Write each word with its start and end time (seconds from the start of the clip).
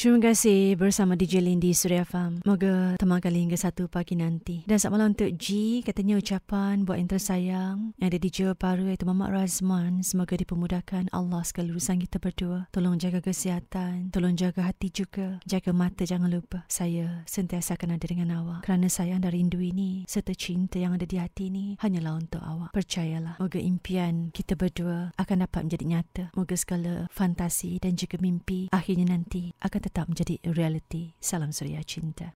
Terima 0.00 0.16
kasih 0.16 0.80
bersama 0.80 1.12
DJ 1.12 1.44
Lindy 1.44 1.76
Surya 1.76 2.08
Farm. 2.08 2.40
Moga 2.48 2.96
teman 2.96 3.20
kali 3.20 3.44
hingga 3.44 3.60
satu 3.60 3.84
pagi 3.84 4.16
nanti. 4.16 4.64
Dan 4.64 4.80
selamat 4.80 4.96
malam 4.96 5.12
untuk 5.12 5.28
G. 5.36 5.44
Katanya 5.84 6.16
ucapan 6.16 6.88
buat 6.88 6.96
yang 6.96 7.10
tersayang 7.12 7.92
yang 8.00 8.08
ada 8.08 8.16
di 8.16 8.32
Johor 8.32 8.56
Bahru 8.56 8.88
iaitu 8.88 9.04
Mamat 9.04 9.28
Razman. 9.28 10.00
Semoga 10.00 10.40
dipermudahkan 10.40 11.12
Allah 11.12 11.44
sekali 11.44 11.76
urusan 11.76 12.00
kita 12.00 12.16
berdua. 12.16 12.64
Tolong 12.72 12.96
jaga 12.96 13.20
kesihatan. 13.20 14.08
Tolong 14.08 14.40
jaga 14.40 14.72
hati 14.72 14.88
juga. 14.88 15.36
Jaga 15.44 15.76
mata 15.76 16.08
jangan 16.08 16.32
lupa. 16.32 16.64
Saya 16.72 17.20
sentiasa 17.28 17.76
akan 17.76 18.00
ada 18.00 18.06
dengan 18.08 18.32
awak. 18.40 18.64
Kerana 18.64 18.88
sayang 18.88 19.20
dan 19.20 19.36
rindu 19.36 19.60
ini 19.60 20.08
serta 20.08 20.32
cinta 20.32 20.80
yang 20.80 20.96
ada 20.96 21.04
di 21.04 21.20
hati 21.20 21.52
ini 21.52 21.76
hanyalah 21.76 22.16
untuk 22.16 22.40
awak. 22.40 22.72
Percayalah. 22.72 23.36
Moga 23.36 23.60
impian 23.60 24.32
kita 24.32 24.56
berdua 24.56 25.12
akan 25.20 25.44
dapat 25.44 25.68
menjadi 25.68 25.84
nyata. 25.84 26.24
Moga 26.32 26.56
segala 26.56 27.04
fantasi 27.12 27.76
dan 27.84 28.00
juga 28.00 28.16
mimpi 28.16 28.72
akhirnya 28.72 29.12
nanti 29.12 29.52
akan 29.60 29.89
tetap 29.90 30.06
menjadi 30.06 30.38
realiti. 30.54 31.18
Salam 31.18 31.50
Suria 31.50 31.82
Cinta. 31.82 32.28